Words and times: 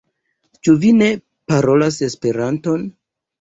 Ĉu 0.67 0.73
vi 0.85 0.93
ne 1.01 1.09
parolas 1.53 2.01
Esperanton? 2.09 2.89